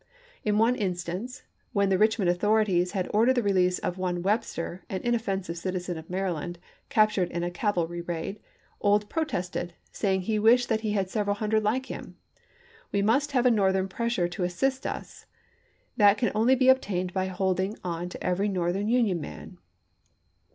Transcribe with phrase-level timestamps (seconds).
[0.43, 1.43] In one instance,
[1.73, 6.09] when the Richmond authorities had ordered the release of one Webster, an inoffensive citizen of
[6.09, 6.57] Maryland,
[6.89, 8.39] captured in a cavalry raid,
[8.83, 12.17] Ould protested, saying he wished he had several hundred like him:"
[12.91, 15.27] We must have a Northern pressure to assist us;
[15.97, 19.59] that can only be obtained by holding on to every Northern Union man."